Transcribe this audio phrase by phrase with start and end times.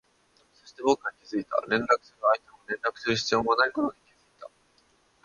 [0.59, 4.49] そして、僕は気づいた、連絡する相手も連絡する必要もないことに気づいた